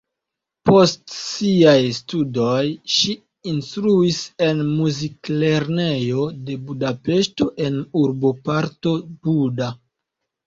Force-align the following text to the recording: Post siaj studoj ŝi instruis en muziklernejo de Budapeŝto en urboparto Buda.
Post 0.67 1.01
siaj 1.15 1.73
studoj 1.97 2.61
ŝi 2.93 3.13
instruis 3.51 4.17
en 4.47 4.63
muziklernejo 4.69 6.25
de 6.47 6.57
Budapeŝto 6.71 7.49
en 7.69 7.77
urboparto 8.05 8.95
Buda. 9.29 9.69